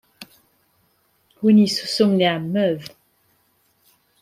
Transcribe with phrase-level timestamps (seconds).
[1.41, 2.81] Win yessusmen, iɛemmed.